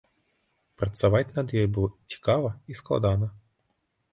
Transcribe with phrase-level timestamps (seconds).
[0.81, 3.27] Працаваць над ёй было цікава і складана.